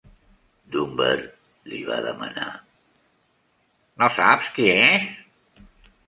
Dunbar 0.75 1.17
li 1.73 1.81
va 1.89 1.97
demanar, 2.05 2.47
No 4.03 4.09
saps 4.15 4.49
qui 4.55 4.65
és? 4.87 5.05